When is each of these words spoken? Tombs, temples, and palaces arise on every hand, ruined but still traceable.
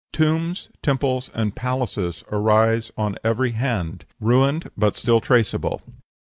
Tombs, 0.11 0.69
temples, 0.81 1.29
and 1.35 1.55
palaces 1.55 2.23
arise 2.31 2.91
on 2.97 3.19
every 3.23 3.51
hand, 3.51 4.03
ruined 4.19 4.71
but 4.75 4.97
still 4.97 5.21
traceable. 5.21 5.83